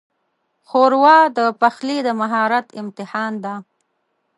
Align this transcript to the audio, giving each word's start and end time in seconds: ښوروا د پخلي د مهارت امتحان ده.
ښوروا 0.67 1.17
د 1.37 1.39
پخلي 1.61 1.97
د 2.03 2.09
مهارت 2.21 2.67
امتحان 2.81 3.33
ده. 3.43 3.55